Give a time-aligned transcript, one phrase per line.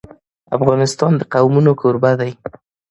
[0.57, 2.31] افغانستان د قومونه کوربه دی.